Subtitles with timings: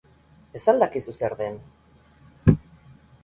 [0.59, 1.59] Ez al dakizu zer den?